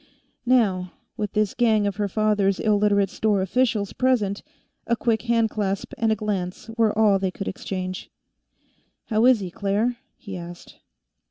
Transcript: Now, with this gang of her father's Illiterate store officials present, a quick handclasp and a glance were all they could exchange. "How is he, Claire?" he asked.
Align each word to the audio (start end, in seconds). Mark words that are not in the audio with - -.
Now, 0.47 0.93
with 1.15 1.33
this 1.33 1.53
gang 1.53 1.85
of 1.85 1.97
her 1.97 2.07
father's 2.07 2.59
Illiterate 2.59 3.11
store 3.11 3.43
officials 3.43 3.93
present, 3.93 4.41
a 4.87 4.95
quick 4.95 5.21
handclasp 5.25 5.93
and 5.95 6.11
a 6.11 6.15
glance 6.15 6.71
were 6.75 6.97
all 6.97 7.19
they 7.19 7.29
could 7.29 7.47
exchange. 7.47 8.09
"How 9.09 9.25
is 9.25 9.41
he, 9.41 9.51
Claire?" 9.51 9.97
he 10.17 10.35
asked. 10.35 10.79